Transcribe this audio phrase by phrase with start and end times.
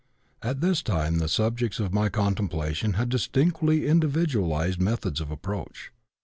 [0.41, 5.91] At this time the subjects of my contemplation had distinctly individualized methods of approach.